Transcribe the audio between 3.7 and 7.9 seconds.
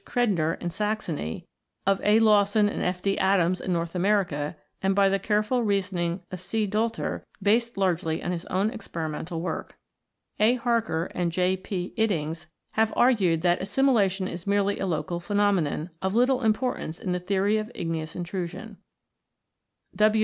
North America, and by the careful reasoning of C. Doelter(69), based